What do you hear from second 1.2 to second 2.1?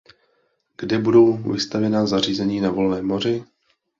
vystavěna